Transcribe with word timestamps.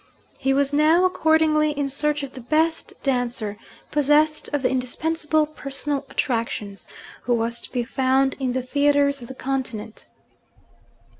He 0.39 0.51
was 0.51 0.73
now, 0.73 1.05
accordingly, 1.05 1.77
in 1.77 1.87
search 1.87 2.23
of 2.23 2.33
the 2.33 2.41
best 2.41 2.91
dancer 3.03 3.57
(possessed 3.91 4.49
of 4.51 4.63
the 4.63 4.69
indispensable 4.71 5.45
personal 5.45 6.03
attractions) 6.09 6.87
who 7.21 7.35
was 7.35 7.59
to 7.61 7.71
be 7.71 7.83
found 7.83 8.33
in 8.39 8.53
the 8.53 8.63
theatres 8.63 9.21
of 9.21 9.27
the 9.27 9.35
Continent. 9.35 10.07